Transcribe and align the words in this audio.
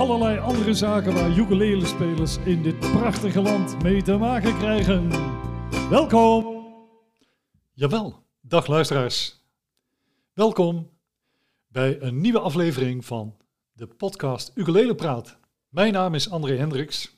allerlei 0.00 0.38
andere 0.38 0.74
zaken 0.74 1.14
waar 1.14 1.38
ukulele-spelers 1.38 2.36
in 2.36 2.62
dit 2.62 2.78
prachtige 2.78 3.40
land 3.40 3.82
mee 3.82 4.02
te 4.02 4.16
maken 4.16 4.58
krijgen. 4.58 5.08
Welkom! 5.90 6.64
Jawel, 7.72 8.26
dag 8.40 8.66
luisteraars. 8.66 9.44
Welkom 10.32 10.90
bij 11.68 12.00
een 12.00 12.20
nieuwe 12.20 12.38
aflevering 12.38 13.04
van 13.04 13.36
de 13.72 13.86
podcast 13.86 14.52
Ukulele 14.54 14.94
Praat. 14.94 15.38
Mijn 15.68 15.92
naam 15.92 16.14
is 16.14 16.30
André 16.30 16.56
Hendricks. 16.56 17.16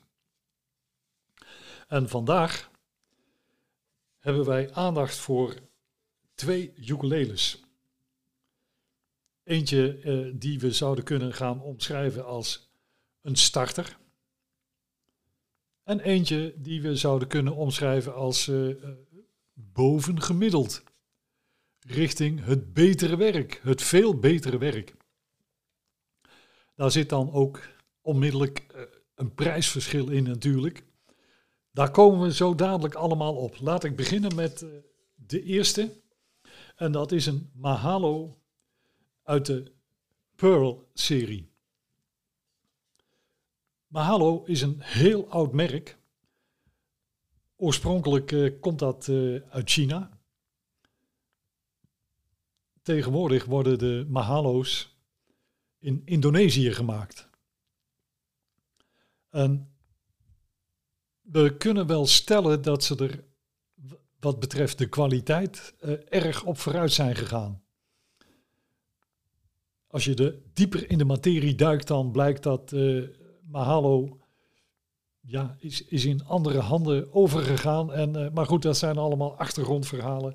En 1.87 2.09
vandaag 2.09 2.71
hebben 4.19 4.45
wij 4.45 4.73
aandacht 4.73 5.17
voor 5.17 5.55
twee 6.35 6.73
ukuleles. 6.75 7.63
Eentje 9.43 9.97
eh, 9.97 10.33
die 10.39 10.59
we 10.59 10.71
zouden 10.71 11.03
kunnen 11.03 11.33
gaan 11.33 11.61
omschrijven 11.61 12.25
als 12.25 12.71
een 13.23 13.35
starter. 13.35 13.97
En 15.83 15.99
eentje 15.99 16.53
die 16.57 16.81
we 16.81 16.95
zouden 16.95 17.27
kunnen 17.27 17.55
omschrijven 17.55 18.15
als 18.15 18.47
uh, 18.47 18.67
uh, 18.67 18.89
bovengemiddeld. 19.53 20.83
Richting 21.79 22.43
het 22.45 22.73
betere 22.73 23.15
werk, 23.15 23.59
het 23.63 23.81
veel 23.81 24.19
betere 24.19 24.57
werk. 24.57 24.95
Daar 26.75 26.91
zit 26.91 27.09
dan 27.09 27.31
ook 27.31 27.61
onmiddellijk 28.01 28.65
uh, 28.75 28.81
een 29.15 29.33
prijsverschil 29.33 30.09
in 30.09 30.23
natuurlijk. 30.23 30.83
Daar 31.71 31.91
komen 31.91 32.21
we 32.21 32.33
zo 32.33 32.55
dadelijk 32.55 32.95
allemaal 32.95 33.35
op. 33.35 33.59
Laat 33.59 33.83
ik 33.83 33.95
beginnen 33.95 34.35
met 34.35 34.65
de 35.15 35.43
eerste. 35.43 36.01
En 36.75 36.91
dat 36.91 37.11
is 37.11 37.25
een 37.25 37.51
Mahalo 37.53 38.41
uit 39.23 39.45
de 39.45 39.71
Pearl-serie. 40.35 41.52
Mahalo 43.93 44.43
is 44.43 44.61
een 44.61 44.81
heel 44.81 45.29
oud 45.29 45.53
merk. 45.53 45.97
Oorspronkelijk 47.55 48.31
uh, 48.31 48.59
komt 48.59 48.79
dat 48.79 49.07
uh, 49.07 49.41
uit 49.49 49.69
China. 49.69 50.19
Tegenwoordig 52.81 53.45
worden 53.45 53.79
de 53.79 54.05
Mahalo's 54.09 54.97
in 55.79 56.01
Indonesië 56.05 56.71
gemaakt. 56.71 57.29
En 59.29 59.73
we 61.21 61.57
kunnen 61.57 61.87
wel 61.87 62.05
stellen 62.05 62.61
dat 62.61 62.83
ze 62.83 62.95
er 62.95 63.23
wat 64.19 64.39
betreft 64.39 64.77
de 64.77 64.89
kwaliteit 64.89 65.73
uh, 65.81 65.91
erg 66.09 66.43
op 66.43 66.57
vooruit 66.57 66.91
zijn 66.91 67.15
gegaan 67.15 67.63
als 69.87 70.05
je 70.05 70.13
de 70.13 70.41
dieper 70.53 70.89
in 70.89 70.97
de 70.97 71.05
materie 71.05 71.55
duikt, 71.55 71.87
dan 71.87 72.11
blijkt 72.11 72.43
dat 72.43 72.71
Mahalo 73.53 74.17
ja, 75.19 75.55
is, 75.59 75.83
is 75.85 76.05
in 76.05 76.25
andere 76.25 76.59
handen 76.59 77.13
overgegaan. 77.13 77.93
En, 77.93 78.17
uh, 78.17 78.29
maar 78.33 78.45
goed, 78.45 78.61
dat 78.61 78.77
zijn 78.77 78.97
allemaal 78.97 79.37
achtergrondverhalen. 79.37 80.31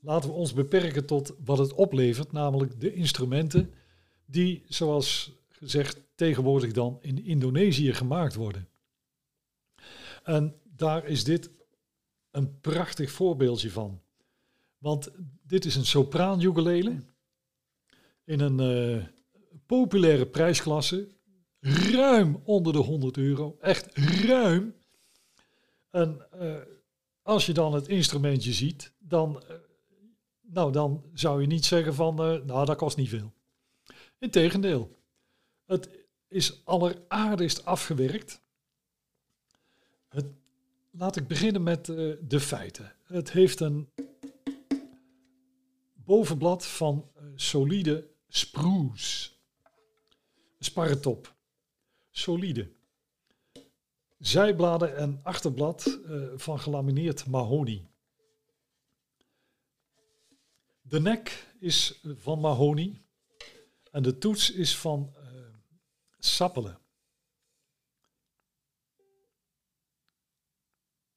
Laten 0.00 0.30
we 0.30 0.36
ons 0.36 0.52
beperken 0.52 1.06
tot 1.06 1.34
wat 1.44 1.58
het 1.58 1.74
oplevert, 1.74 2.32
namelijk 2.32 2.80
de 2.80 2.94
instrumenten 2.94 3.74
die, 4.24 4.64
zoals 4.68 5.32
gezegd, 5.48 6.00
tegenwoordig 6.14 6.72
dan 6.72 6.98
in 7.00 7.24
Indonesië 7.24 7.92
gemaakt 7.92 8.34
worden. 8.34 8.68
En 10.24 10.54
daar 10.76 11.04
is 11.04 11.24
dit 11.24 11.50
een 12.30 12.60
prachtig 12.60 13.10
voorbeeldje 13.10 13.70
van. 13.70 14.00
Want 14.78 15.10
dit 15.42 15.64
is 15.64 15.76
een 15.76 15.86
sopraan 15.86 16.40
in 18.24 18.40
een 18.40 18.60
uh, 18.60 19.04
populaire 19.66 20.26
prijsklasse. 20.26 21.08
Ruim 21.60 22.40
onder 22.44 22.72
de 22.72 22.78
100 22.78 23.16
euro. 23.16 23.56
Echt 23.60 23.96
ruim. 23.96 24.74
En 25.90 26.26
uh, 26.34 26.56
als 27.22 27.46
je 27.46 27.52
dan 27.52 27.74
het 27.74 27.88
instrumentje 27.88 28.52
ziet, 28.52 28.92
dan, 28.98 29.42
uh, 29.50 29.56
nou, 30.40 30.72
dan 30.72 31.04
zou 31.14 31.40
je 31.40 31.46
niet 31.46 31.64
zeggen 31.64 31.94
van, 31.94 32.14
nou, 32.14 32.64
dat 32.64 32.76
kost 32.76 32.96
niet 32.96 33.08
veel. 33.08 33.32
Integendeel, 34.18 34.98
het 35.64 35.88
is 36.28 36.64
alleraardigst 36.64 37.64
afgewerkt. 37.64 38.42
Het, 40.08 40.26
laat 40.90 41.16
ik 41.16 41.26
beginnen 41.26 41.62
met 41.62 41.86
de 42.20 42.40
feiten. 42.40 42.96
Het 43.04 43.32
heeft 43.32 43.60
een 43.60 43.90
bovenblad 45.94 46.66
van 46.66 47.10
solide 47.34 48.08
spruce. 48.28 49.30
Sparretop. 50.58 51.38
Solide. 52.10 52.72
Zijbladen 54.18 54.96
en 54.96 55.20
achterblad 55.22 55.86
uh, 55.86 56.32
van 56.34 56.60
gelamineerd 56.60 57.26
mahonie. 57.26 57.88
De 60.80 61.00
nek 61.00 61.54
is 61.58 62.00
van 62.02 62.40
mahonie 62.40 63.04
en 63.90 64.02
de 64.02 64.18
toets 64.18 64.50
is 64.50 64.78
van 64.78 65.14
uh, 65.16 65.54
sappelen. 66.18 66.80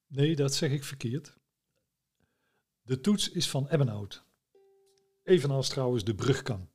Nee, 0.08 0.36
dat 0.36 0.54
zeg 0.54 0.72
ik 0.72 0.84
verkeerd. 0.84 1.38
De 2.82 3.00
toets 3.00 3.30
is 3.30 3.50
van 3.50 3.68
ebbenhout. 3.68 4.26
Evenals 5.24 5.70
trouwens 5.70 6.04
de 6.04 6.16
brugkam. 6.16 6.70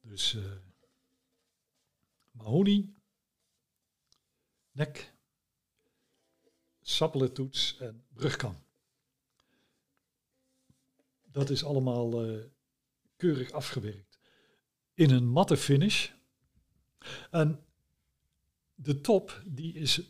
Dus 0.00 0.34
uh, 0.34 0.44
mahonie, 2.34 2.94
nek, 4.70 5.14
toets 7.32 7.76
en 7.78 8.04
brugkam. 8.12 8.56
Dat 11.22 11.50
is 11.50 11.64
allemaal 11.64 12.26
uh, 12.26 12.44
keurig 13.16 13.50
afgewerkt. 13.50 14.18
In 14.94 15.10
een 15.10 15.28
matte 15.28 15.56
finish. 15.56 16.10
En 17.30 17.64
de 18.74 19.00
top 19.00 19.42
die 19.46 19.74
is 19.74 20.02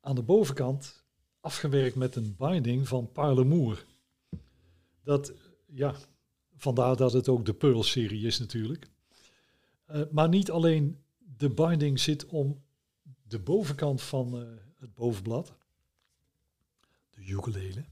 aan 0.00 0.14
de 0.14 0.22
bovenkant 0.22 1.04
afgewerkt 1.40 1.96
met 1.96 2.16
een 2.16 2.36
binding 2.36 2.88
van 2.88 3.12
Parlemoer. 3.12 3.84
Dat, 5.02 5.32
ja, 5.66 5.94
vandaar 6.56 6.96
dat 6.96 7.12
het 7.12 7.28
ook 7.28 7.44
de 7.44 7.54
Pearl-serie 7.54 8.26
is 8.26 8.38
natuurlijk. 8.38 8.86
Uh, 9.86 10.02
maar 10.10 10.28
niet 10.28 10.50
alleen 10.50 11.03
de 11.36 11.50
binding 11.50 12.00
zit 12.00 12.26
om 12.26 12.62
de 13.22 13.38
bovenkant 13.38 14.02
van 14.02 14.40
uh, 14.40 14.48
het 14.78 14.94
bovenblad, 14.94 15.54
de 17.10 17.26
ukulele. 17.26 17.84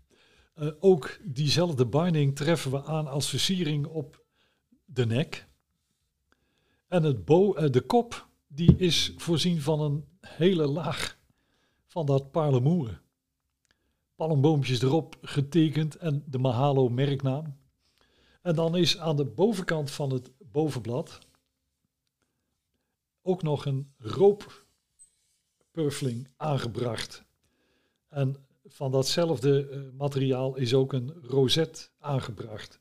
Uh, 0.56 0.70
ook 0.80 1.18
diezelfde 1.24 1.86
binding 1.86 2.36
treffen 2.36 2.70
we 2.70 2.84
aan 2.84 3.06
als 3.06 3.28
versiering 3.28 3.86
op 3.86 4.24
de 4.84 5.06
nek. 5.06 5.48
En 6.88 7.02
het 7.02 7.24
bo 7.24 7.70
de 7.70 7.80
kop 7.80 8.28
die 8.46 8.76
is 8.76 9.12
voorzien 9.16 9.60
van 9.60 9.80
een 9.80 10.04
hele 10.20 10.66
laag 10.66 11.18
van 11.86 12.06
dat 12.06 12.30
parlemoeren. 12.30 13.00
Palmboompjes 14.14 14.82
erop 14.82 15.16
getekend 15.22 15.96
en 15.96 16.24
de 16.26 16.38
Mahalo 16.38 16.88
merknaam. 16.88 17.56
En 18.42 18.54
dan 18.54 18.76
is 18.76 18.98
aan 18.98 19.16
de 19.16 19.24
bovenkant 19.24 19.90
van 19.90 20.10
het 20.10 20.30
bovenblad 20.38 21.18
ook 23.22 23.42
nog 23.42 23.66
een 23.66 23.92
rooppurfling 23.98 26.28
aangebracht. 26.36 27.24
En 28.08 28.36
van 28.66 28.90
datzelfde 28.90 29.68
uh, 29.70 29.80
materiaal 29.98 30.56
is 30.56 30.74
ook 30.74 30.92
een 30.92 31.12
rozet 31.22 31.90
aangebracht. 31.98 32.80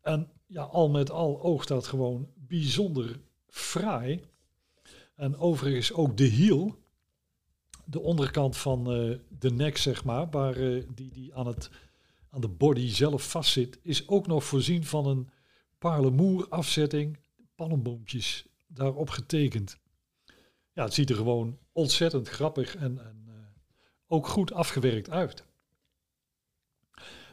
En 0.00 0.30
ja, 0.46 0.62
al 0.62 0.90
met 0.90 1.10
al 1.10 1.42
oogt 1.42 1.68
dat 1.68 1.86
gewoon 1.86 2.28
bijzonder 2.34 3.20
fraai. 3.48 4.22
En 5.14 5.36
overigens 5.36 5.92
ook 5.92 6.16
de 6.16 6.24
hiel, 6.24 6.78
de 7.84 8.00
onderkant 8.00 8.56
van 8.56 8.92
uh, 8.92 9.18
de 9.38 9.50
nek, 9.50 9.76
zeg 9.76 10.04
maar, 10.04 10.30
waar 10.30 10.56
uh, 10.56 10.84
die, 10.94 11.10
die 11.10 11.34
aan, 11.34 11.46
het, 11.46 11.70
aan 12.30 12.40
de 12.40 12.48
body 12.48 12.88
zelf 12.88 13.30
vastzit, 13.30 13.78
is 13.82 14.08
ook 14.08 14.26
nog 14.26 14.44
voorzien 14.44 14.84
van 14.84 15.06
een 15.06 15.30
parlemoer 15.78 16.48
afzetting, 16.48 17.18
palmboompjes 17.54 18.46
daarop 18.74 19.10
getekend. 19.10 19.78
Ja, 20.72 20.84
het 20.84 20.94
ziet 20.94 21.10
er 21.10 21.16
gewoon 21.16 21.58
ontzettend 21.72 22.28
grappig 22.28 22.76
en, 22.76 23.04
en 23.06 23.24
uh, 23.28 23.34
ook 24.06 24.26
goed 24.26 24.52
afgewerkt 24.52 25.10
uit. 25.10 25.44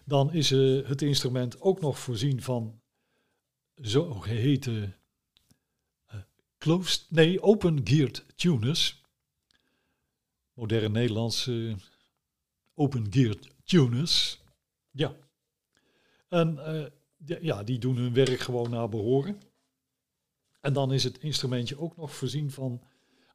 Dan 0.05 0.33
is 0.33 0.51
uh, 0.51 0.87
het 0.87 1.01
instrument 1.01 1.61
ook 1.61 1.81
nog 1.81 1.99
voorzien 1.99 2.41
van 2.41 2.81
zogeheten 3.75 4.95
uh, 6.13 6.21
closed, 6.57 7.05
nee, 7.09 7.41
open 7.41 7.87
geared 7.87 8.25
tuners. 8.35 9.01
Modern 10.53 10.91
Nederlands 10.91 11.49
open 12.73 13.07
geared 13.09 13.47
tuners. 13.63 14.41
Ja. 14.91 15.15
En 16.27 16.59
ja, 17.41 17.63
die 17.63 17.79
doen 17.79 17.95
hun 17.95 18.13
werk 18.13 18.39
gewoon 18.39 18.69
naar 18.69 18.89
behoren. 18.89 19.39
En 20.61 20.73
dan 20.73 20.93
is 20.93 21.03
het 21.03 21.17
instrumentje 21.17 21.79
ook 21.79 21.97
nog 21.97 22.15
voorzien 22.15 22.51
van 22.51 22.83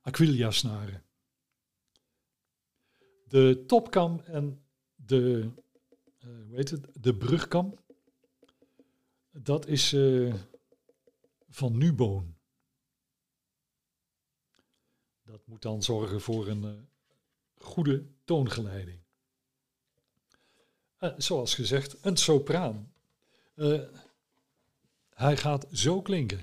Aquilia-snaren. 0.00 1.04
De 3.28 3.64
topkam 3.66 4.20
en 4.20 4.64
de, 4.94 5.50
uh, 6.24 6.44
hoe 6.46 6.56
heet 6.56 6.70
het, 6.70 6.88
de 6.92 7.16
brugkam, 7.16 7.78
dat 9.30 9.66
is 9.66 9.92
uh, 9.92 10.34
van 11.48 11.78
Nuboon. 11.78 12.34
Dat 15.22 15.46
moet 15.46 15.62
dan 15.62 15.82
zorgen 15.82 16.20
voor 16.20 16.48
een 16.48 16.64
uh, 16.64 16.72
goede 17.56 18.06
toongeleiding. 18.24 19.00
zoals 21.16 21.54
gezegd, 21.54 22.04
een 22.04 22.16
sopraan. 22.16 22.92
hij 25.08 25.36
gaat 25.36 25.66
zo 25.72 26.02
klinken. 26.02 26.40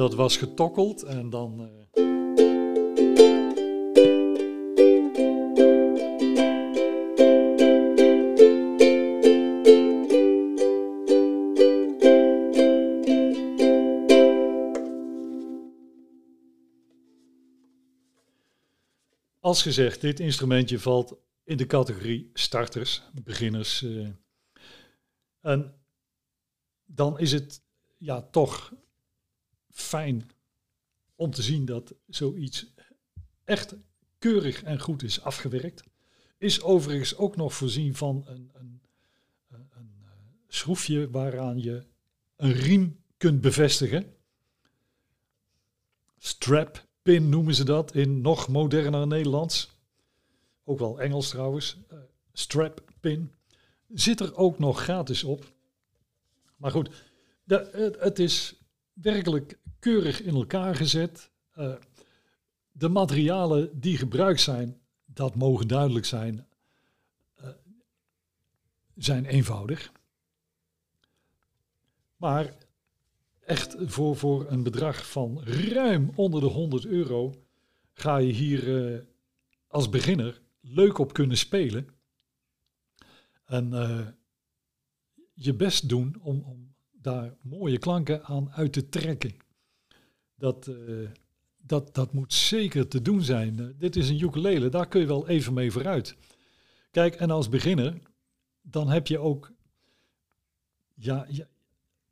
Dat 0.00 0.14
was 0.14 0.36
getokkeld 0.36 1.02
en 1.02 1.30
dan. 1.30 1.60
Uh... 1.60 1.68
Als 19.38 19.62
gezegd, 19.62 20.00
dit 20.00 20.20
instrumentje 20.20 20.78
valt 20.78 21.16
in 21.44 21.56
de 21.56 21.66
categorie 21.66 22.30
starters, 22.32 23.02
beginners. 23.24 23.82
Uh, 23.82 24.08
en 25.40 25.74
dan 26.84 27.18
is 27.18 27.32
het 27.32 27.62
ja 27.98 28.22
toch 28.22 28.72
fijn 29.70 30.30
om 31.14 31.30
te 31.30 31.42
zien 31.42 31.64
dat 31.64 31.94
zoiets 32.06 32.66
echt 33.44 33.76
keurig 34.18 34.62
en 34.62 34.80
goed 34.80 35.02
is 35.02 35.20
afgewerkt. 35.20 35.82
Is 36.38 36.62
overigens 36.62 37.16
ook 37.16 37.36
nog 37.36 37.54
voorzien 37.54 37.94
van 37.94 38.24
een, 38.26 38.50
een, 38.52 38.80
een 39.48 39.92
eh, 40.02 40.08
schroefje 40.48 41.10
waaraan 41.10 41.62
je 41.62 41.86
een 42.36 42.52
riem 42.52 43.00
kunt 43.16 43.40
bevestigen. 43.40 44.14
Strap 46.18 46.88
pin 47.02 47.28
noemen 47.28 47.54
ze 47.54 47.64
dat 47.64 47.94
in 47.94 48.20
nog 48.20 48.48
moderner 48.48 49.06
Nederlands. 49.06 49.70
Ook 50.64 50.78
wel 50.78 51.00
Engels 51.00 51.28
trouwens. 51.28 51.76
Uh, 51.92 51.98
strap 52.32 52.84
pin. 53.00 53.32
Zit 53.88 54.20
er 54.20 54.36
ook 54.36 54.58
nog 54.58 54.82
gratis 54.82 55.24
op. 55.24 55.52
Maar 56.56 56.70
goed, 56.70 56.90
het 57.98 58.18
is 58.18 58.54
werkelijk 58.92 59.58
keurig 59.80 60.22
in 60.22 60.34
elkaar 60.34 60.76
gezet. 60.76 61.30
Uh, 61.58 61.74
de 62.72 62.88
materialen 62.88 63.80
die 63.80 63.96
gebruikt 63.96 64.40
zijn, 64.40 64.80
dat 65.04 65.34
mogen 65.34 65.68
duidelijk 65.68 66.06
zijn, 66.06 66.46
uh, 67.40 67.48
zijn 68.96 69.24
eenvoudig. 69.24 69.92
Maar 72.16 72.54
echt 73.40 73.76
voor, 73.78 74.16
voor 74.16 74.50
een 74.50 74.62
bedrag 74.62 75.10
van 75.10 75.42
ruim 75.42 76.10
onder 76.14 76.40
de 76.40 76.46
100 76.46 76.86
euro 76.86 77.34
ga 77.92 78.16
je 78.16 78.32
hier 78.32 78.92
uh, 78.92 79.00
als 79.66 79.88
beginner 79.88 80.40
leuk 80.60 80.98
op 80.98 81.12
kunnen 81.12 81.36
spelen. 81.36 81.88
En 83.44 83.72
je 85.34 85.54
best 85.54 85.88
doen 85.88 86.16
om, 86.22 86.42
om 86.42 86.74
daar 86.92 87.36
mooie 87.40 87.78
klanken 87.78 88.24
aan 88.24 88.52
uit 88.52 88.72
te 88.72 88.88
trekken. 88.88 89.34
Dat, 90.40 90.66
uh, 90.66 91.08
dat, 91.56 91.94
dat 91.94 92.12
moet 92.12 92.32
zeker 92.32 92.88
te 92.88 93.02
doen 93.02 93.22
zijn. 93.22 93.58
Uh, 93.60 93.66
dit 93.78 93.96
is 93.96 94.08
een 94.08 94.22
ukulele, 94.22 94.68
daar 94.68 94.88
kun 94.88 95.00
je 95.00 95.06
wel 95.06 95.28
even 95.28 95.52
mee 95.52 95.72
vooruit. 95.72 96.16
Kijk, 96.90 97.14
en 97.14 97.30
als 97.30 97.48
beginner, 97.48 97.98
dan 98.62 98.88
heb 98.88 99.06
je 99.06 99.18
ook, 99.18 99.52
ja, 100.94 101.26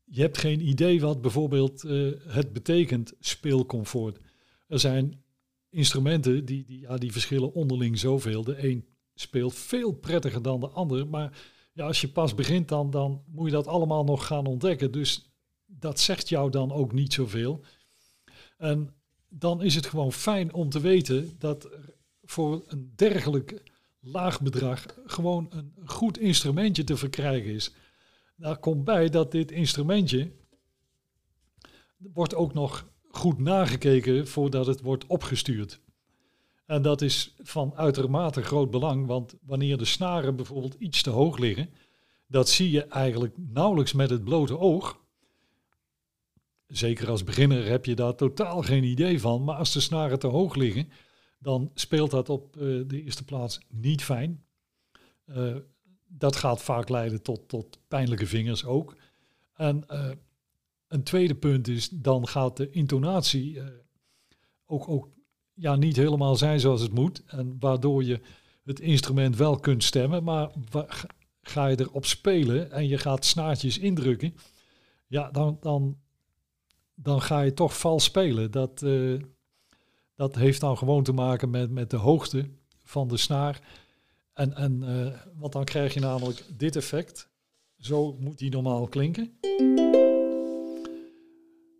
je, 0.05 0.23
hebt 0.23 0.39
geen 0.39 0.69
idee 0.69 1.01
wat 1.01 1.21
bijvoorbeeld 1.21 1.85
uh, 1.85 2.13
het 2.27 2.53
betekent 2.53 3.13
speelcomfort. 3.21 4.19
Er 4.67 4.79
zijn 4.79 5.23
instrumenten 5.71 6.45
die, 6.45 6.65
die, 6.65 6.81
ja, 6.81 6.97
die 6.97 7.13
verschillen 7.13 7.53
onderling 7.53 7.99
zoveel. 7.99 8.45
De 8.45 8.69
een 8.69 8.87
speelt 9.15 9.55
veel 9.55 9.93
prettiger 9.93 10.43
dan 10.43 10.61
de 10.61 10.69
ander, 10.69 11.09
maar 11.09 11.39
ja, 11.73 11.87
als 11.87 12.01
je 12.01 12.09
pas 12.09 12.35
begint, 12.35 12.69
dan, 12.69 12.91
dan 12.91 13.23
moet 13.27 13.47
je 13.47 13.53
dat 13.53 13.67
allemaal 13.67 14.05
nog 14.05 14.27
gaan 14.27 14.47
ontdekken. 14.47 14.93
Dus 14.93 15.33
dat 15.67 16.01
zegt 16.01 16.29
jou 16.29 16.51
dan 16.51 16.73
ook 16.73 16.93
niet 16.93 17.13
zoveel. 17.13 17.65
En 18.59 18.95
dan 19.29 19.63
is 19.63 19.75
het 19.75 19.87
gewoon 19.87 20.13
fijn 20.13 20.53
om 20.53 20.69
te 20.69 20.81
weten 20.81 21.37
dat 21.39 21.65
er 21.65 21.95
voor 22.23 22.65
een 22.67 22.93
dergelijk 22.97 23.63
laag 24.01 24.41
bedrag 24.41 24.85
gewoon 25.07 25.47
een 25.51 25.73
goed 25.85 26.19
instrumentje 26.19 26.85
te 26.85 26.97
verkrijgen 26.97 27.53
is. 27.53 27.73
Daar 28.37 28.59
komt 28.59 28.85
bij 28.85 29.09
dat 29.09 29.33
dit 29.33 29.51
instrumentje 29.51 30.33
wordt 31.97 32.35
ook 32.35 32.55
nog 32.55 32.89
goed 33.11 33.39
nagekeken 33.39 34.29
voordat 34.29 34.67
het 34.67 34.81
wordt 34.81 35.07
opgestuurd. 35.07 35.81
En 36.67 36.83
dat 36.83 37.03
is 37.03 37.35
van 37.39 37.75
uitermate 37.75 38.43
groot 38.43 38.71
belang, 38.71 39.07
want 39.07 39.35
wanneer 39.43 39.79
de 39.79 39.85
snaren 39.85 40.37
bijvoorbeeld 40.37 40.75
iets 40.75 41.03
te 41.03 41.11
hoog 41.11 41.39
liggen, 41.39 41.71
dat 42.27 42.49
zie 42.49 42.71
je 42.71 42.85
eigenlijk 42.85 43.35
nauwelijks 43.37 43.93
met 43.93 44.11
het 44.11 44.25
blote 44.25 44.59
oog. 44.59 45.01
Zeker 46.69 47.11
als 47.11 47.25
beginner 47.25 47.67
heb 47.67 47.85
je 47.85 47.95
daar 47.95 48.15
totaal 48.15 48.63
geen 48.63 48.85
idee 48.85 49.21
van, 49.21 49.45
maar 49.45 49.57
als 49.57 49.73
de 49.73 49.81
snaren 49.81 50.19
te 50.19 50.27
hoog 50.27 50.55
liggen, 50.55 50.91
dan 51.39 51.71
speelt 51.75 52.11
dat 52.11 52.29
op 52.29 52.57
uh, 52.57 52.85
de 52.87 53.03
eerste 53.03 53.25
plaats 53.25 53.61
niet 53.69 54.05
fijn. 54.05 54.45
Uh, 55.27 55.57
dat 56.07 56.37
gaat 56.37 56.63
vaak 56.63 56.89
leiden 56.89 57.23
tot, 57.23 57.49
tot 57.49 57.79
pijnlijke 57.89 58.27
vingers 58.27 58.65
ook. 58.65 58.97
En 59.55 59.85
uh, 59.91 60.11
een 60.89 61.03
tweede 61.03 61.35
punt 61.35 61.69
is, 61.69 61.89
dan 61.89 62.29
gaat 62.29 62.57
de 62.57 62.71
intonatie 62.71 63.63
ook, 64.67 64.89
ook 64.89 65.09
ja, 65.55 65.77
niet 65.77 65.97
helemaal 65.97 66.37
zijn 66.37 66.61
zoals 66.61 66.81
het 66.81 66.93
moet. 66.93 67.23
En 67.27 67.57
waardoor 67.59 68.05
je 68.05 68.21
het 68.65 68.81
instrument 68.81 69.37
wel 69.37 69.57
kunt 69.57 69.85
stemmen, 69.85 70.25
maar 70.25 70.51
ga 71.41 71.67
je 71.67 71.81
erop 71.81 72.05
spelen 72.05 72.71
en 72.71 72.89
je 72.89 72.99
gaat 72.99 73.25
snaartjes 73.25 73.79
indrukken, 73.79 74.35
ja, 75.07 75.31
dan, 75.31 75.57
dan, 75.61 75.99
dan 77.01 77.23
ga 77.23 77.41
je 77.41 77.55
toch 77.55 77.79
vals 77.79 78.05
spelen. 78.05 78.51
Dat, 78.51 78.83
uh, 78.83 79.21
dat 80.15 80.35
heeft 80.35 80.61
dan 80.61 80.79
gewoon 80.79 81.03
te 81.03 81.13
maken 81.13 81.51
met, 81.51 81.71
met 81.71 81.91
de 81.91 81.97
hoogte 81.97 82.51
van 82.85 83.09
de 83.09 83.17
snaar. 83.17 83.61
En, 84.33 84.55
en 84.55 84.83
uh, 84.83 85.21
want 85.35 85.53
dan 85.53 85.65
krijg 85.65 85.95
je 85.95 86.01
namelijk 86.01 86.45
dit 86.57 86.77
effect. 86.77 87.29
Zo 87.79 88.17
moet 88.21 88.39
die 88.39 88.51
normaal 88.51 88.89
klinken. 88.89 89.39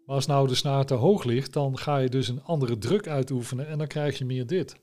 Maar 0.05 0.17
als 0.17 0.27
nou 0.27 0.49
de 0.49 0.55
snaar 0.55 0.87
te 0.87 0.95
hoog 0.95 1.25
ligt, 1.25 1.53
dan 1.53 1.79
ga 1.79 1.99
je 1.99 2.09
dus 2.09 2.29
een 2.29 2.43
andere 2.43 2.79
druk 2.79 3.09
uitoefenen 3.09 3.69
en 3.69 3.79
dan 3.79 3.87
krijg 3.87 4.19
je 4.19 4.25
meer 4.25 4.47
dit. 4.47 4.77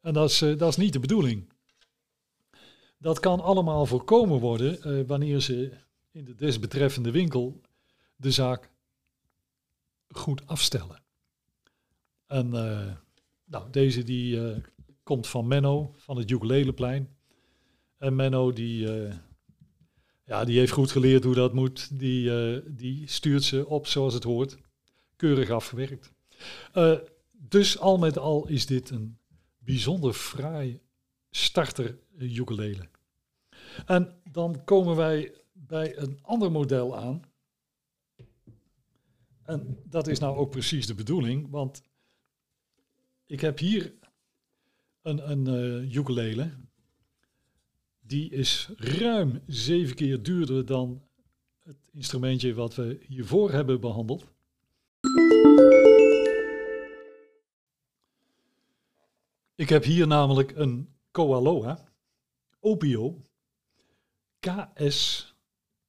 En 0.00 0.12
dat 0.12 0.30
is, 0.30 0.42
uh, 0.42 0.58
dat 0.58 0.68
is 0.68 0.76
niet 0.76 0.92
de 0.92 1.00
bedoeling. 1.00 1.50
Dat 2.98 3.20
kan 3.20 3.40
allemaal 3.40 3.86
voorkomen 3.86 4.40
worden 4.40 5.06
wanneer 5.06 5.40
ze 5.40 5.72
in 6.12 6.24
de 6.24 6.34
desbetreffende 6.34 7.10
winkel 7.10 7.60
de 8.16 8.30
zaak 8.30 8.70
goed 10.08 10.46
afstellen. 10.46 11.02
En 12.26 12.46
uh, 12.46 12.92
nou, 13.44 13.70
deze 13.70 14.02
die 14.02 14.60
komt 15.02 15.26
van 15.26 15.46
Menno, 15.46 15.94
van 15.96 16.16
het 16.16 16.30
Ukuleleplein. 16.30 17.16
En 17.98 18.16
Menno 18.16 18.52
die 18.52 18.88
ja, 20.24 20.44
die 20.44 20.58
heeft 20.58 20.72
goed 20.72 20.90
geleerd 20.90 21.24
hoe 21.24 21.34
dat 21.34 21.52
moet. 21.52 21.98
Die, 21.98 22.30
die 22.72 23.08
stuurt 23.08 23.42
ze 23.42 23.66
op 23.66 23.86
zoals 23.86 24.14
het 24.14 24.22
hoort. 24.22 24.56
Keurig 25.16 25.50
afgewerkt. 25.50 26.12
Dus 27.30 27.78
al 27.78 27.98
met 27.98 28.18
al 28.18 28.48
is 28.48 28.66
dit 28.66 28.90
een 28.90 29.18
bijzonder 29.58 30.12
fraai 30.12 30.80
starter 31.30 31.98
ukulele. 32.18 32.88
En 33.86 34.20
dan 34.30 34.64
komen 34.64 34.96
wij 34.96 35.41
bij 35.66 35.96
een 35.98 36.18
ander 36.22 36.52
model 36.52 36.96
aan. 36.96 37.22
En 39.42 39.78
dat 39.84 40.06
is 40.06 40.18
nou 40.18 40.36
ook 40.36 40.50
precies 40.50 40.86
de 40.86 40.94
bedoeling, 40.94 41.50
want 41.50 41.82
ik 43.26 43.40
heb 43.40 43.58
hier 43.58 43.94
een, 45.02 45.30
een 45.30 45.48
uh, 45.48 45.94
ukulele. 45.94 46.50
Die 48.00 48.30
is 48.30 48.70
ruim 48.76 49.42
zeven 49.46 49.96
keer 49.96 50.22
duurder 50.22 50.66
dan 50.66 51.02
het 51.62 51.76
instrumentje 51.92 52.54
wat 52.54 52.74
we 52.74 52.98
hiervoor 53.06 53.50
hebben 53.50 53.80
behandeld. 53.80 54.30
Ik 59.54 59.68
heb 59.68 59.84
hier 59.84 60.06
namelijk 60.06 60.56
een 60.56 60.88
Koaloa 61.10 61.88
Opio 62.60 63.24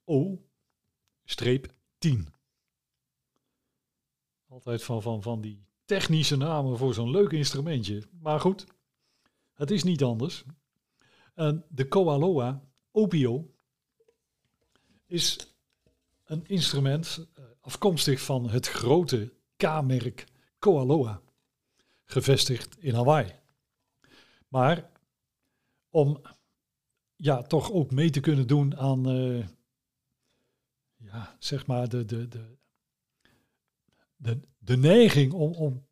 KSO-10. 0.04 0.38
Altijd 4.48 4.84
van, 4.84 5.02
van, 5.02 5.22
van 5.22 5.42
die 5.42 5.66
technische 5.86 6.38
namen 6.38 6.78
voor 6.78 6.94
zo'n 6.94 7.12
leuk 7.12 7.32
instrumentje. 7.32 8.04
Maar 8.20 8.40
goed, 8.40 8.66
het 9.54 9.72
is 9.72 9.84
niet 9.84 10.04
anders. 10.04 10.44
En 11.34 11.66
de 11.70 11.88
Koaloa 11.88 12.64
Opio 12.92 13.54
is 15.06 15.54
een 16.24 16.46
instrument 16.46 17.28
eh, 17.34 17.44
afkomstig 17.62 18.22
van 18.22 18.50
het 18.50 18.68
grote 18.68 19.34
K-merk 19.58 20.28
Koaloa, 20.60 21.22
gevestigd 22.06 22.78
in 22.80 22.94
Hawaii. 22.94 23.32
Maar 24.48 24.92
om 25.90 26.22
ja, 27.16 27.42
toch 27.42 27.72
ook 27.72 27.92
mee 27.92 28.10
te 28.10 28.20
kunnen 28.20 28.48
doen 28.48 28.78
aan 28.78 29.10
uh, 29.10 29.46
zeg 31.40 31.66
maar 31.66 31.90
de, 31.90 32.06
de, 32.06 32.28
de, 34.16 34.40
de, 34.60 34.78
neiging 34.78 35.34
om, 35.34 35.54
om 35.54 35.86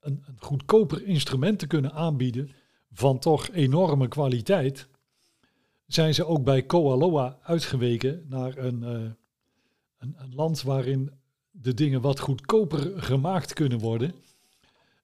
een, 0.00 0.22
een 0.26 0.40
goedkoper 0.40 1.06
instrument 1.06 1.58
te 1.58 1.66
kunnen 1.66 1.92
aanbieden 1.92 2.50
van 2.92 3.18
toch 3.18 3.48
enorme 3.48 4.08
kwaliteit, 4.08 4.88
zijn 5.86 6.14
ze 6.14 6.26
ook 6.26 6.44
bij 6.44 6.62
Koaloa 6.62 7.38
uitgeweken 7.42 8.24
naar 8.28 8.56
een, 8.56 8.82
uh, 8.82 9.10
een, 9.98 10.14
een 10.16 10.34
land 10.34 10.62
waarin 10.62 11.10
de 11.50 11.74
dingen 11.74 12.00
wat 12.00 12.20
goedkoper 12.20 13.02
gemaakt 13.02 13.52
kunnen 13.52 13.78
worden. 13.78 14.14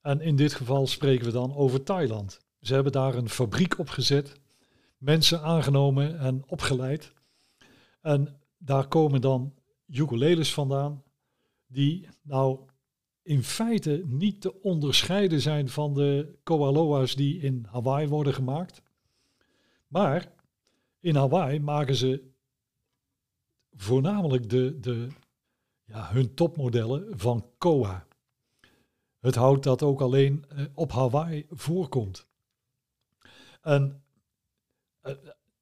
En 0.02 0.20
in 0.20 0.36
dit 0.36 0.54
geval 0.54 0.86
spreken 0.86 1.26
we 1.26 1.32
dan 1.32 1.54
over 1.54 1.82
Thailand. 1.82 2.40
Ze 2.60 2.74
hebben 2.74 2.92
daar 2.92 3.14
een 3.14 3.28
fabriek 3.28 3.78
opgezet, 3.78 4.40
mensen 4.98 5.42
aangenomen 5.42 6.18
en 6.18 6.42
opgeleid. 6.46 7.12
En 8.00 8.40
daar 8.58 8.88
komen 8.88 9.20
dan 9.20 9.54
ukuleles 9.88 10.54
vandaan, 10.54 11.02
die 11.66 12.08
nou 12.22 12.60
in 13.22 13.42
feite 13.42 14.02
niet 14.06 14.40
te 14.40 14.62
onderscheiden 14.62 15.40
zijn 15.40 15.68
van 15.68 15.94
de 15.94 16.38
koaloa's 16.42 17.14
die 17.14 17.40
in 17.40 17.66
Hawaii 17.70 18.08
worden 18.08 18.34
gemaakt. 18.34 18.82
Maar 19.86 20.32
in 21.00 21.16
Hawaii 21.16 21.60
maken 21.60 21.94
ze 21.94 22.30
voornamelijk 23.72 24.50
de, 24.50 24.80
de, 24.80 25.08
ja, 25.84 26.12
hun 26.12 26.34
topmodellen 26.34 27.18
van 27.18 27.46
koa. 27.58 28.06
Het 29.18 29.34
hout 29.34 29.62
dat 29.62 29.82
ook 29.82 30.00
alleen 30.00 30.44
eh, 30.48 30.64
op 30.74 30.92
Hawaii 30.92 31.46
voorkomt. 31.50 32.26
En 33.60 34.02
uh, 35.02 35.12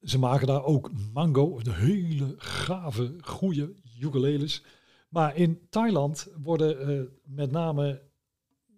ze 0.00 0.18
maken 0.18 0.46
daar 0.46 0.64
ook 0.64 0.90
mango, 1.12 1.60
de 1.62 1.72
hele 1.72 2.34
gave, 2.36 3.14
goede 3.20 3.74
ukuleles. 4.00 4.62
Maar 5.08 5.36
in 5.36 5.66
Thailand 5.70 6.28
worden 6.42 6.90
uh, 6.90 7.02
met 7.24 7.50
name 7.50 8.02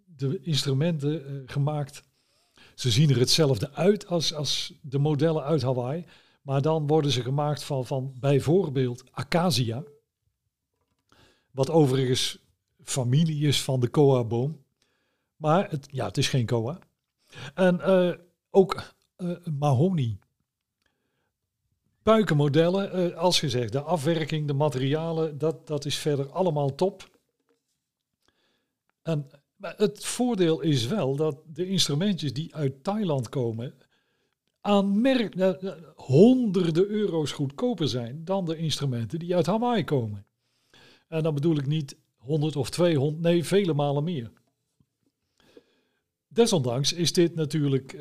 de 0.04 0.40
instrumenten 0.40 1.32
uh, 1.32 1.42
gemaakt. 1.46 2.04
Ze 2.74 2.90
zien 2.90 3.10
er 3.10 3.18
hetzelfde 3.18 3.72
uit 3.72 4.06
als, 4.06 4.34
als 4.34 4.72
de 4.82 4.98
modellen 4.98 5.42
uit 5.42 5.62
Hawaii. 5.62 6.04
Maar 6.42 6.62
dan 6.62 6.86
worden 6.86 7.10
ze 7.10 7.22
gemaakt 7.22 7.64
van, 7.64 7.86
van 7.86 8.14
bijvoorbeeld 8.20 9.04
acacia. 9.10 9.84
Wat 11.50 11.70
overigens 11.70 12.38
familie 12.84 13.46
is 13.46 13.62
van 13.62 13.80
de 13.80 13.88
koa-boom. 13.88 14.64
Maar 15.36 15.70
het, 15.70 15.88
ja, 15.90 16.06
het 16.06 16.16
is 16.16 16.28
geen 16.28 16.46
koa. 16.46 16.78
En 17.54 17.80
uh, 17.80 18.12
ook 18.50 18.94
uh, 19.16 19.36
mahonie. 19.58 20.18
Puikenmodellen, 22.08 23.10
uh, 23.10 23.16
als 23.16 23.38
gezegd, 23.38 23.72
de 23.72 23.80
afwerking, 23.80 24.46
de 24.46 24.52
materialen, 24.52 25.38
dat, 25.38 25.66
dat 25.66 25.84
is 25.84 25.96
verder 25.96 26.30
allemaal 26.30 26.74
top. 26.74 27.08
En 29.02 29.26
het 29.60 30.04
voordeel 30.04 30.60
is 30.60 30.86
wel 30.86 31.16
dat 31.16 31.36
de 31.46 31.66
instrumentjes 31.66 32.32
die 32.32 32.54
uit 32.54 32.84
Thailand 32.84 33.28
komen, 33.28 33.74
aanmerk, 34.60 35.34
uh, 35.34 35.72
honderden 35.94 36.86
euro's 36.86 37.32
goedkoper 37.32 37.88
zijn 37.88 38.24
dan 38.24 38.44
de 38.44 38.56
instrumenten 38.56 39.18
die 39.18 39.34
uit 39.34 39.46
Hawaii 39.46 39.84
komen. 39.84 40.26
En 41.08 41.22
dan 41.22 41.34
bedoel 41.34 41.56
ik 41.56 41.66
niet 41.66 41.96
100 42.16 42.56
of 42.56 42.70
200, 42.70 43.22
nee, 43.22 43.44
vele 43.44 43.74
malen 43.74 44.04
meer. 44.04 44.32
Desondanks 46.28 46.92
is 46.92 47.12
dit 47.12 47.34
natuurlijk 47.34 47.92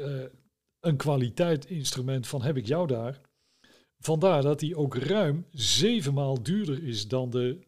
een 0.80 0.98
kwaliteitinstrument 0.98 2.28
van 2.28 2.42
heb 2.42 2.58
ik 2.58 2.66
jou 2.68 2.88
daar. 2.88 3.27
Vandaar 4.00 4.42
dat 4.42 4.62
hij 4.62 4.76
ook 4.76 4.96
ruim 4.96 5.46
zevenmaal 5.52 6.44
duurder 6.44 6.84
is 6.84 7.08
dan 7.08 7.30
de 7.30 7.66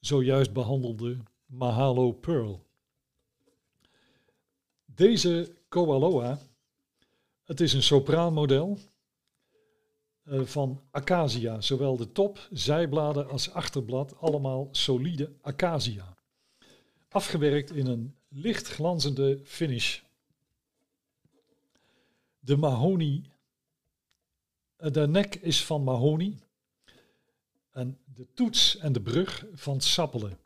zojuist 0.00 0.52
behandelde 0.52 1.16
Mahalo 1.46 2.12
Pearl. 2.12 2.64
Deze 4.84 5.54
Koaloa, 5.68 6.38
het 7.44 7.60
is 7.60 7.72
een 7.72 7.82
sopraanmodel 7.82 8.78
uh, 10.24 10.42
van 10.44 10.80
acacia. 10.90 11.60
Zowel 11.60 11.96
de 11.96 12.12
top, 12.12 12.48
zijbladen 12.50 13.28
als 13.28 13.50
achterblad, 13.50 14.20
allemaal 14.20 14.68
solide 14.70 15.32
acacia. 15.40 16.16
Afgewerkt 17.08 17.70
in 17.70 17.86
een 17.86 18.14
licht 18.28 18.68
glanzende 18.68 19.40
finish. 19.44 20.00
De 22.38 22.56
mahonie, 22.56 23.32
de 24.76 25.08
nek 25.08 25.34
is 25.34 25.64
van 25.64 25.84
mahonie. 25.84 26.38
En 27.70 27.98
de 28.04 28.26
toets 28.34 28.76
en 28.76 28.92
de 28.92 29.02
brug 29.02 29.46
van 29.52 29.80
sappelen. 29.80 30.38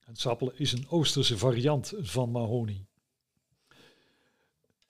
En 0.00 0.16
sappelen 0.16 0.58
is 0.58 0.72
een 0.72 0.88
Oosterse 0.88 1.38
variant 1.38 1.92
van 1.98 2.30
mahonie. 2.30 2.86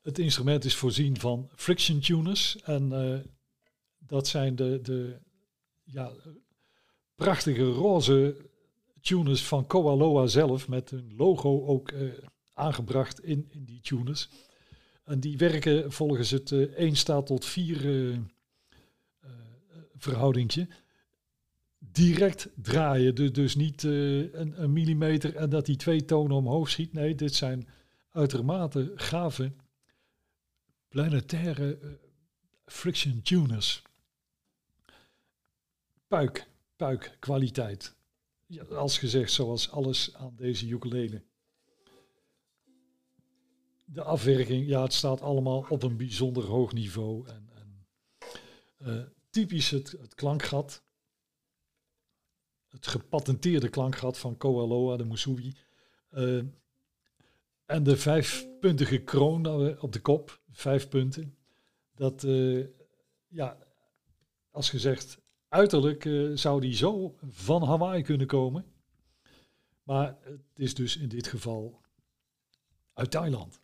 Het 0.01 0.19
instrument 0.19 0.65
is 0.65 0.75
voorzien 0.75 1.19
van 1.19 1.51
friction 1.55 2.01
tuners. 2.01 2.57
En 2.63 2.93
uh, 2.93 3.19
dat 3.99 4.27
zijn 4.27 4.57
de, 4.57 4.79
de 4.83 5.19
ja, 5.85 6.13
prachtige 7.15 7.65
roze 7.65 8.37
tuners 9.01 9.45
van 9.45 9.67
Koaloa 9.67 10.27
zelf. 10.27 10.69
Met 10.69 10.91
hun 10.91 11.15
logo 11.17 11.67
ook 11.67 11.91
uh, 11.91 12.13
aangebracht 12.53 13.25
in, 13.25 13.47
in 13.51 13.65
die 13.65 13.81
tuners. 13.81 14.29
En 15.05 15.21
die 15.21 15.39
werken 15.39 15.93
volgens 15.93 16.31
het 16.31 16.51
uh, 16.51 16.63
1 16.63 16.97
staat 16.97 17.27
tot 17.27 17.45
4 17.45 17.85
uh, 17.85 18.19
verhoudingje. 20.03 20.69
Direct 21.79 22.49
draaien, 22.57 23.15
dus, 23.15 23.33
dus 23.33 23.55
niet 23.55 23.83
een, 23.83 24.63
een, 24.63 24.73
millimeter 24.73 25.37
en 25.37 25.51
dat 25.51 25.67
die 25.67 25.77
twee 25.77 26.05
tonen 26.05 26.37
omhoog 26.37 26.71
schiet. 26.71 26.93
Nee, 26.93 27.15
dit 27.15 27.35
zijn 27.35 27.69
uitermate 28.11 28.93
gave 28.95 29.53
planetaire 30.89 31.99
friction 32.65 33.23
tuners. 33.23 33.83
Puik, 36.09 36.47
puik, 36.77 37.17
kwaliteit. 37.19 37.95
Ja, 38.47 38.63
als 38.65 38.99
gezegd, 38.99 39.33
zoals 39.33 39.71
alles 39.71 40.15
aan 40.15 40.37
deze 40.37 40.69
ukulele 40.69 41.23
de 43.93 44.03
afwerking, 44.03 44.67
ja, 44.67 44.83
het 44.83 44.93
staat 44.93 45.21
allemaal 45.21 45.67
op 45.69 45.83
een 45.83 45.97
bijzonder 45.97 46.45
hoog 46.45 46.73
niveau. 46.73 47.29
En, 47.29 47.51
en 47.55 47.87
uh, 48.79 49.03
typisch 49.31 49.71
het, 49.71 50.15
klankgat. 50.15 50.83
Het 52.69 52.87
gepatenteerde 52.87 53.69
klankgat 53.69 54.19
van 54.19 54.37
Koaloa, 54.37 54.97
de 54.97 55.05
Musubi. 55.05 55.57
Uh, 56.11 56.45
en 57.65 57.83
de 57.83 57.97
vijfpuntige 57.97 58.99
kroon 58.99 59.47
eh, 59.47 59.83
op 59.83 59.93
de 59.93 60.01
kop, 60.01 60.41
vijf 60.51 60.89
punten. 60.89 61.37
Dat, 61.95 62.23
uh, 62.23 62.67
ja, 63.29 63.59
als 64.51 64.71
gezegd, 64.71 65.21
uiterlijk 65.49 66.05
uh, 66.05 66.37
zou 66.37 66.61
die 66.61 66.75
zo 66.75 67.17
van 67.23 67.63
Hawaii 67.63 68.03
kunnen 68.03 68.27
komen. 68.27 68.65
Maar 69.83 70.19
het 70.23 70.59
is 70.59 70.75
dus 70.75 70.97
in 70.97 71.09
dit 71.09 71.27
geval 71.27 71.81
uit 72.93 73.11
Thailand. 73.11 73.61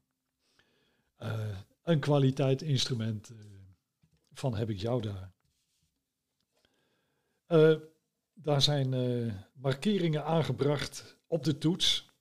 een 1.83 2.01
kwaliteit 2.01 2.63
instrument 2.63 3.33
van 4.33 4.57
heb 4.57 4.71
ik 4.71 4.81
jou 4.81 5.03
daar. 5.03 5.36
Daar 8.35 8.63
zijn 8.63 8.91
markeringen 9.55 10.25
aangebracht 10.25 11.19
op 11.27 11.45
de 11.45 11.59
toets. 11.59 12.15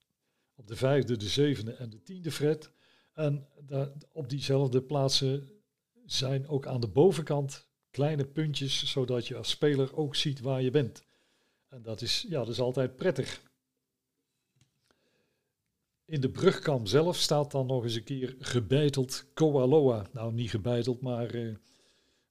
Op 0.56 0.68
de 0.68 0.76
vijfde, 0.76 1.18
de 1.18 1.28
zevende 1.28 1.74
en 1.74 1.90
de 1.90 2.02
tiende 2.02 2.32
fret. 2.32 2.72
En 3.14 3.48
daar, 3.60 3.92
op 4.12 4.30
diezelfde 4.30 4.82
plaatsen 4.82 5.50
zijn 6.06 6.48
ook 6.48 6.68
aan 6.68 6.82
de 6.82 6.88
bovenkant 6.88 7.68
kleine 7.90 8.26
puntjes, 8.26 8.92
zodat 8.92 9.28
je 9.28 9.36
als 9.36 9.50
speler 9.50 9.96
ook 9.96 10.16
ziet 10.16 10.40
waar 10.40 10.62
je 10.62 10.72
bent. 10.72 11.04
En 11.68 11.82
dat 11.82 12.02
is, 12.02 12.26
ja, 12.30 12.40
dat 12.40 12.48
is 12.48 12.60
altijd 12.60 12.96
prettig. 12.96 13.42
In 16.06 16.22
de 16.22 16.30
brugkam 16.30 16.86
zelf 16.86 17.18
staat 17.18 17.52
dan 17.52 17.66
nog 17.66 17.84
eens 17.84 17.96
een 17.96 18.04
keer 18.04 18.36
gebeiteld 18.40 19.26
Koaloa. 19.34 20.08
Nou, 20.12 20.34
niet 20.34 20.50
gebeiteld, 20.50 21.02
maar 21.02 21.36
uh, 21.36 21.56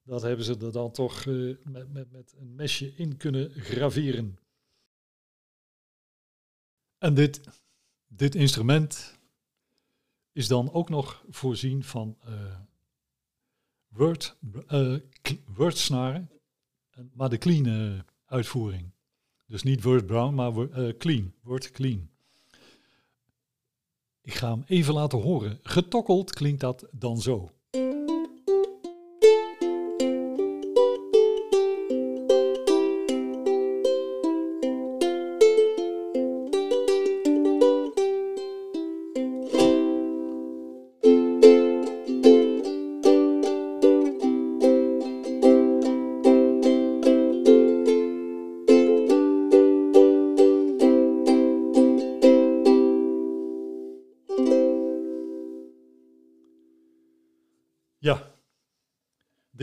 dat 0.05 0.23
hebben 0.23 0.45
ze 0.45 0.59
er 0.59 0.73
dan 0.73 0.91
toch 0.93 1.25
uh, 1.25 1.57
met, 1.65 1.93
met, 1.93 2.11
met 2.11 2.35
een 2.39 2.55
mesje 2.55 2.95
in 2.95 3.17
kunnen 3.17 3.51
graveren. 3.51 4.39
En 6.99 7.15
dit, 7.15 7.41
dit 8.07 8.35
instrument 8.35 9.19
is 10.33 10.49
dan 10.49 10.73
ook 10.73 10.89
nog 10.89 11.25
voorzien 11.29 11.85
van 11.85 12.19
uh, 12.27 12.59
word, 13.89 14.37
uh, 14.69 14.97
wordsnaren, 15.47 16.31
maar 17.13 17.29
de 17.29 17.39
clean 17.39 18.05
uitvoering. 18.25 18.93
Dus 19.47 19.63
niet 19.63 19.83
word 19.83 20.07
brown, 20.07 20.35
maar 20.35 20.97
clean, 20.97 21.35
word 21.43 21.71
clean. 21.71 22.11
Ik 24.21 24.35
ga 24.35 24.51
hem 24.51 24.63
even 24.67 24.95
laten 24.95 25.21
horen. 25.21 25.59
Getokkeld 25.63 26.33
klinkt 26.33 26.61
dat 26.61 26.89
dan 26.93 27.21
zo. 27.21 27.51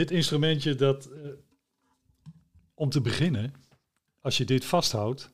Dit 0.02 0.12
instrumentje, 0.12 0.76
dat, 0.76 1.10
uh, 1.12 1.32
om 2.74 2.90
te 2.90 3.02
beginnen, 3.02 3.54
als 4.20 4.38
je 4.38 4.46
dit 4.46 4.66
vasthoudt, 4.66 5.32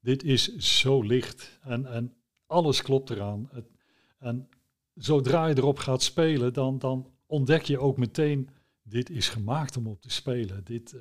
dit 0.00 0.22
is 0.22 0.56
zo 0.56 1.02
licht 1.02 1.58
en, 1.62 1.86
en 1.86 2.16
alles 2.46 2.82
klopt 2.82 3.10
eraan. 3.10 3.48
Het, 3.52 3.70
en 4.18 4.48
zodra 4.94 5.46
je 5.46 5.56
erop 5.56 5.78
gaat 5.78 6.02
spelen, 6.02 6.52
dan, 6.52 6.78
dan 6.78 7.12
ontdek 7.26 7.62
je 7.62 7.78
ook 7.78 7.96
meteen, 7.96 8.48
dit 8.82 9.10
is 9.10 9.28
gemaakt 9.28 9.76
om 9.76 9.86
op 9.86 10.00
te 10.00 10.10
spelen. 10.10 10.64
Dit, 10.64 10.92
uh, 10.92 11.00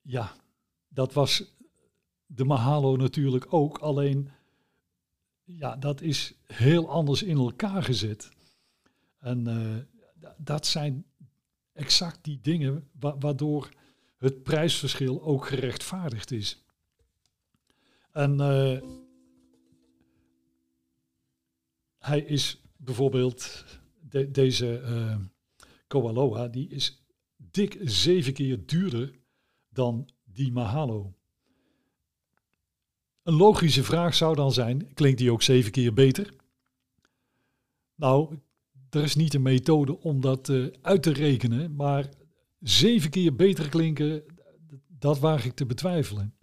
ja, 0.00 0.32
dat 0.88 1.12
was 1.12 1.56
de 2.26 2.44
Mahalo 2.44 2.96
natuurlijk 2.96 3.52
ook, 3.52 3.78
alleen 3.78 4.30
ja, 5.44 5.76
dat 5.76 6.00
is 6.00 6.34
heel 6.46 6.90
anders 6.90 7.22
in 7.22 7.36
elkaar 7.36 7.82
gezet. 7.82 8.30
En 9.18 9.48
uh, 9.48 9.97
dat 10.38 10.66
zijn 10.66 11.06
exact 11.72 12.24
die 12.24 12.40
dingen 12.40 12.90
waardoor 12.98 13.68
het 14.16 14.42
prijsverschil 14.42 15.22
ook 15.22 15.46
gerechtvaardigd 15.46 16.30
is. 16.30 16.64
En 18.12 18.40
uh, 18.40 18.80
hij 21.98 22.20
is 22.20 22.62
bijvoorbeeld, 22.76 23.64
deze 24.28 24.80
uh, 25.90 26.50
die 26.50 26.68
is 26.68 27.04
dik 27.36 27.78
zeven 27.80 28.32
keer 28.32 28.66
duurder 28.66 29.18
dan 29.68 30.08
die 30.24 30.52
Mahalo. 30.52 31.12
Een 33.22 33.34
logische 33.34 33.84
vraag 33.84 34.14
zou 34.14 34.34
dan 34.34 34.52
zijn, 34.52 34.94
klinkt 34.94 35.18
die 35.18 35.32
ook 35.32 35.42
zeven 35.42 35.72
keer 35.72 35.92
beter? 35.92 36.34
Nou, 37.94 38.38
er 38.90 39.02
is 39.02 39.14
niet 39.14 39.34
een 39.34 39.42
methode 39.42 40.00
om 40.00 40.20
dat 40.20 40.48
uh, 40.48 40.66
uit 40.82 41.02
te 41.02 41.12
rekenen, 41.12 41.74
maar 41.74 42.08
zeven 42.60 43.10
keer 43.10 43.34
beter 43.34 43.68
klinken, 43.68 44.22
dat 44.88 45.18
waag 45.18 45.44
ik 45.44 45.54
te 45.54 45.66
betwijfelen. 45.66 46.34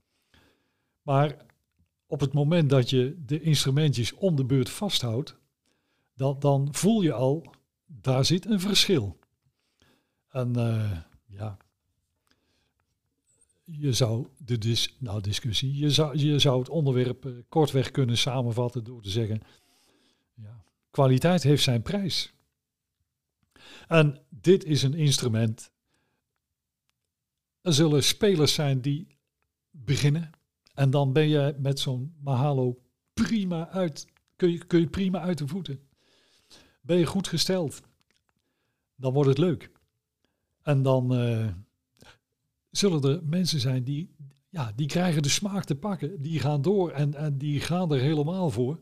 Maar 1.01 1.45
op 2.08 2.19
het 2.19 2.34
moment 2.34 2.69
dat 2.69 2.89
je 2.89 3.15
de 3.25 3.41
instrumentjes 3.41 4.13
om 4.13 4.36
de 4.36 4.45
beurt 4.45 4.69
vasthoudt, 4.69 5.38
dan 6.39 6.67
voel 6.71 7.01
je 7.01 7.13
al, 7.13 7.53
daar 7.86 8.25
zit 8.25 8.45
een 8.45 8.60
verschil. 8.60 9.19
En 10.29 10.58
uh, 10.58 10.91
ja, 11.25 11.58
je 13.63 13.93
zou 13.93 14.27
de 14.38 14.77
nou, 14.99 15.21
discussie, 15.21 15.77
je 15.77 15.89
zou, 15.89 16.17
je 16.17 16.39
zou 16.39 16.60
het 16.60 16.69
onderwerp 16.69 17.25
uh, 17.25 17.34
kortweg 17.49 17.91
kunnen 17.91 18.17
samenvatten 18.17 18.84
door 18.84 19.01
te 19.01 19.10
zeggen, 19.10 19.41
ja, 20.34 20.63
kwaliteit 20.91 21.43
heeft 21.43 21.63
zijn 21.63 21.81
prijs. 21.81 22.34
En 23.88 24.21
dit 24.30 24.63
is 24.63 24.84
een 24.84 24.93
instrument. 24.93 25.71
Er 27.62 27.74
zullen 27.74 28.04
spelers 28.04 28.54
zijn 28.54 28.82
die 28.82 29.08
beginnen. 29.71 30.30
En 30.74 30.89
dan 30.89 31.13
ben 31.13 31.28
je 31.28 31.56
met 31.60 31.80
zo'n 31.80 32.15
Mahalo 32.19 32.82
prima 33.13 33.69
uit. 33.69 34.08
Kun 34.36 34.52
je, 34.52 34.65
kun 34.65 34.80
je 34.80 34.88
prima 34.88 35.19
uit 35.19 35.38
de 35.38 35.48
voeten. 35.48 35.80
Ben 36.82 36.98
je 36.98 37.06
goed 37.06 37.28
gesteld. 37.28 37.82
Dan 38.95 39.13
wordt 39.13 39.30
het 39.30 39.38
leuk. 39.38 39.71
En 40.62 40.82
dan 40.82 41.21
uh, 41.21 41.48
zullen 42.71 43.04
er 43.04 43.24
mensen 43.24 43.60
zijn 43.60 43.84
die, 43.84 44.15
ja, 44.50 44.71
die 44.76 44.88
krijgen 44.88 45.21
de 45.21 45.30
smaak 45.30 45.63
te 45.63 45.76
pakken. 45.76 46.21
Die 46.21 46.39
gaan 46.39 46.62
door 46.62 46.91
en, 46.91 47.13
en 47.13 47.38
die 47.38 47.60
gaan 47.60 47.91
er 47.91 48.00
helemaal 48.00 48.50
voor. 48.50 48.80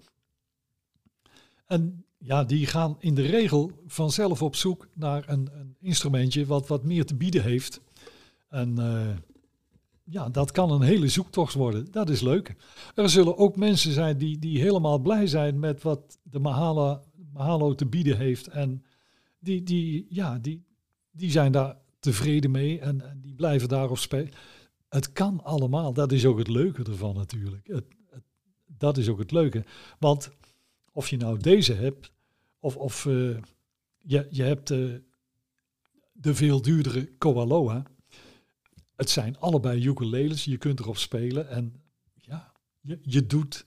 En 1.65 2.05
ja, 2.25 2.43
die 2.43 2.65
gaan 2.65 2.95
in 2.99 3.15
de 3.15 3.21
regel 3.21 3.71
vanzelf 3.87 4.41
op 4.41 4.55
zoek 4.55 4.87
naar 4.93 5.29
een, 5.29 5.49
een 5.53 5.75
instrumentje 5.79 6.45
wat 6.45 6.67
wat 6.67 6.83
meer 6.83 7.05
te 7.05 7.15
bieden 7.15 7.43
heeft. 7.43 7.81
En 8.49 8.75
uh, 8.79 9.09
ja, 10.03 10.29
dat 10.29 10.51
kan 10.51 10.71
een 10.71 10.81
hele 10.81 11.07
zoektocht 11.07 11.53
worden. 11.53 11.91
Dat 11.91 12.09
is 12.09 12.21
leuk. 12.21 12.55
Er 12.95 13.09
zullen 13.09 13.37
ook 13.37 13.55
mensen 13.55 13.91
zijn 13.91 14.17
die, 14.17 14.39
die 14.39 14.59
helemaal 14.59 14.99
blij 14.99 15.27
zijn 15.27 15.59
met 15.59 15.81
wat 15.81 16.19
de 16.23 16.39
Mahalo, 16.39 17.01
Mahalo 17.33 17.75
te 17.75 17.85
bieden 17.85 18.17
heeft. 18.17 18.47
En 18.47 18.83
die, 19.39 19.63
die, 19.63 20.05
ja, 20.09 20.39
die, 20.39 20.63
die 21.11 21.31
zijn 21.31 21.51
daar 21.51 21.77
tevreden 21.99 22.51
mee 22.51 22.79
en, 22.79 23.19
die 23.21 23.33
blijven 23.33 23.69
daarop 23.69 23.97
spelen. 23.97 24.31
Het 24.89 25.11
kan 25.11 25.43
allemaal. 25.43 25.93
Dat 25.93 26.11
is 26.11 26.25
ook 26.25 26.37
het 26.37 26.47
leuke 26.47 26.83
ervan 26.83 27.15
natuurlijk. 27.15 27.67
Het, 27.67 27.85
dat 28.77 28.97
is 28.97 29.09
ook 29.09 29.19
het 29.19 29.31
leuke. 29.31 29.65
Want 29.99 30.31
of 30.93 31.09
je 31.09 31.17
nou 31.17 31.37
deze 31.37 31.73
hebt, 31.73 32.11
of, 32.59 32.77
of 32.77 33.05
uh, 33.05 33.37
je, 33.97 34.27
je 34.29 34.43
hebt 34.43 34.69
uh, 34.69 34.95
de 36.11 36.35
veel 36.35 36.61
duurdere 36.61 37.05
Koaloa. 37.17 37.83
Het 38.95 39.09
zijn 39.09 39.37
allebei 39.39 39.87
ukuleles, 39.87 40.45
je 40.45 40.57
kunt 40.57 40.79
erop 40.79 40.97
spelen. 40.97 41.49
En 41.49 41.83
ja, 42.13 42.53
je, 42.79 42.99
je 43.01 43.25
doet... 43.25 43.65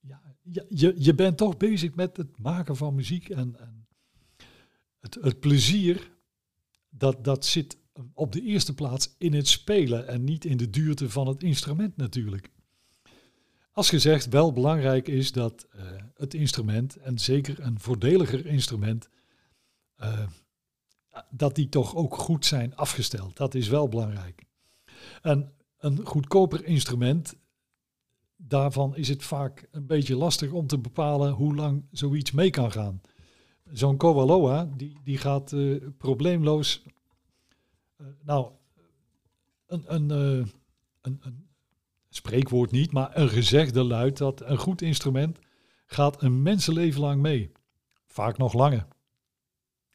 Ja, 0.00 0.36
je, 0.68 0.94
je 0.98 1.14
bent 1.14 1.36
toch 1.36 1.56
bezig 1.56 1.94
met 1.94 2.16
het 2.16 2.38
maken 2.38 2.76
van 2.76 2.94
muziek. 2.94 3.28
En, 3.28 3.60
en 3.60 3.86
het, 4.98 5.14
het 5.14 5.40
plezier, 5.40 6.10
dat, 6.88 7.24
dat 7.24 7.46
zit 7.46 7.78
op 8.12 8.32
de 8.32 8.42
eerste 8.42 8.74
plaats 8.74 9.14
in 9.18 9.34
het 9.34 9.48
spelen 9.48 10.08
en 10.08 10.24
niet 10.24 10.44
in 10.44 10.56
de 10.56 10.70
duurte 10.70 11.10
van 11.10 11.26
het 11.26 11.42
instrument 11.42 11.96
natuurlijk. 11.96 12.50
Als 13.78 13.88
gezegd, 13.88 14.28
wel 14.28 14.52
belangrijk 14.52 15.08
is 15.08 15.32
dat 15.32 15.66
uh, 15.76 15.82
het 16.14 16.34
instrument, 16.34 16.96
en 16.96 17.18
zeker 17.18 17.60
een 17.60 17.80
voordeliger 17.80 18.46
instrument, 18.46 19.08
uh, 20.00 20.26
dat 21.30 21.54
die 21.54 21.68
toch 21.68 21.96
ook 21.96 22.14
goed 22.14 22.46
zijn 22.46 22.76
afgesteld. 22.76 23.36
Dat 23.36 23.54
is 23.54 23.68
wel 23.68 23.88
belangrijk. 23.88 24.44
En 25.22 25.52
een 25.78 26.04
goedkoper 26.04 26.64
instrument, 26.64 27.36
daarvan 28.36 28.96
is 28.96 29.08
het 29.08 29.24
vaak 29.24 29.68
een 29.70 29.86
beetje 29.86 30.16
lastig 30.16 30.50
om 30.50 30.66
te 30.66 30.78
bepalen 30.78 31.32
hoe 31.32 31.54
lang 31.54 31.84
zoiets 31.90 32.30
mee 32.30 32.50
kan 32.50 32.72
gaan. 32.72 33.00
Zo'n 33.72 33.96
Koaloa, 33.96 34.70
die, 34.76 35.00
die 35.04 35.18
gaat 35.18 35.52
uh, 35.52 35.86
probleemloos. 35.98 36.82
nou, 38.22 38.52
een, 39.66 39.94
een, 39.94 40.10
een, 40.10 41.20
een 41.20 41.47
spreekwoord 42.08 42.70
niet, 42.70 42.92
maar 42.92 43.16
een 43.16 43.28
gezegde 43.28 43.82
luidt 43.82 44.18
dat 44.18 44.40
een 44.40 44.58
goed 44.58 44.82
instrument 44.82 45.38
gaat 45.86 46.22
een 46.22 46.42
mensenleven 46.42 47.00
lang 47.00 47.22
mee. 47.22 47.52
Vaak 48.06 48.38
nog 48.38 48.52
langer. 48.52 48.86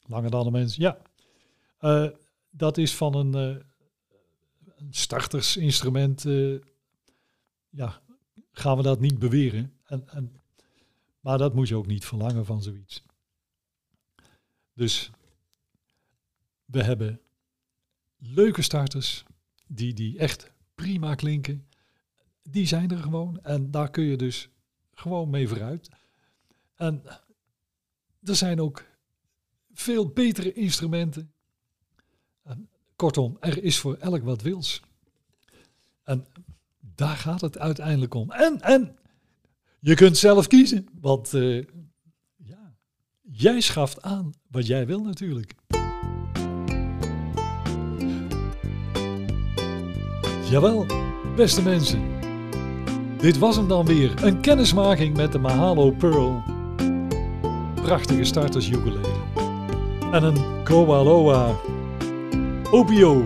Langer 0.06 0.32
dan 0.32 0.46
een 0.46 0.52
mens, 0.52 0.76
ja. 0.76 1.02
Eh, 1.78 2.10
dat 2.50 2.78
is 2.78 2.96
van 2.96 3.16
een, 3.16 3.56
uh, 3.56 3.64
een 4.76 4.94
startersinstrument. 4.94 6.26
Uh, 6.26 6.62
ja, 7.70 8.02
gaan 8.52 8.78
we 8.78 8.84
dat 8.84 9.00
niet 9.00 9.20
beweren. 9.20 9.74
En, 9.86 10.10
en, 10.10 10.42
maar 11.20 11.38
dat 11.38 11.54
moet 11.54 11.68
je 11.68 11.76
ook 11.76 11.88
niet 11.88 12.06
verlangen 12.06 12.46
van 12.46 12.62
zoiets. 12.62 13.04
Dus 14.74 15.12
we 16.66 16.84
hebben 16.84 17.22
leuke 18.18 18.62
starters 18.62 19.24
die, 19.68 19.94
die 19.94 20.18
echt 20.18 20.52
prima 20.76 21.16
klinken. 21.16 21.68
Die 22.50 22.68
zijn 22.68 22.92
er 22.92 22.98
gewoon 22.98 23.40
en 23.42 23.72
daar 23.72 23.90
kun 23.90 24.04
je 24.04 24.16
dus 24.16 24.50
gewoon 24.94 25.30
mee 25.30 25.48
vooruit. 25.48 25.90
En 26.76 27.04
er 28.24 28.36
zijn 28.36 28.62
ook 28.62 28.86
veel 29.74 30.10
betere 30.10 30.54
instrumenten. 30.54 31.34
En 32.44 32.70
kortom, 32.96 33.38
er 33.40 33.64
is 33.64 33.80
voor 33.80 33.96
elk 33.96 34.24
wat 34.24 34.42
wils. 34.42 34.82
En 36.04 36.26
daar 36.80 37.16
gaat 37.16 37.42
het 37.42 37.58
uiteindelijk 37.58 38.14
om. 38.14 38.32
En, 38.32 38.62
en 38.62 38.98
je 39.80 39.96
kunt 39.96 40.18
zelf 40.18 40.48
kiezen, 40.48 40.88
want 41.02 41.34
uh, 41.34 41.64
ja, 42.36 42.76
jij 43.22 43.62
schaft 43.62 44.02
aan 44.02 44.34
wat 44.48 44.68
jij 44.68 44.86
wil 44.86 45.04
natuurlijk. 45.04 45.56
Jawel, 50.50 50.86
beste 51.36 51.62
mensen. 51.62 52.23
Dit 53.24 53.38
was 53.38 53.56
hem 53.56 53.68
dan 53.68 53.86
weer. 53.86 54.14
Een 54.24 54.42
kennismaking 54.42 55.16
met 55.16 55.32
de 55.32 55.40
Mahalo 55.40 55.92
Pearl. 55.92 56.44
Prachtige 57.82 58.24
starters. 58.24 58.72
En 60.12 60.24
een 60.24 60.64
Koaloa 60.64 61.56
Opio. 62.72 63.26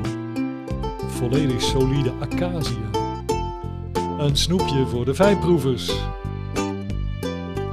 Volledig 1.08 1.62
solide 1.62 2.12
acacia. 2.20 2.90
Een 4.18 4.36
snoepje 4.36 4.86
voor 4.86 5.06
de 5.06 5.16
fijnproevers. 5.16 5.92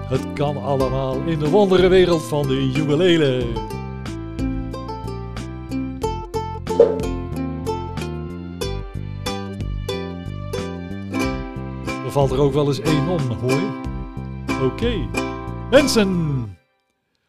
Het 0.09 0.33
kan 0.35 0.63
allemaal 0.63 1.17
in 1.27 1.39
de 1.39 1.51
wondere 1.51 1.89
wereld 1.89 2.23
van 2.23 2.47
de 2.47 2.73
ukulele. 2.77 3.47
Valt 12.29 12.39
er 12.39 12.45
ook 12.45 12.53
wel 12.53 12.67
eens 12.67 12.81
één 12.81 13.09
om, 13.09 13.21
hoor? 13.21 13.61
Oké. 14.63 15.09
Mensen, 15.71 16.59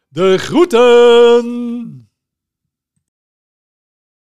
de 0.08 0.38
groeten! 0.38 2.05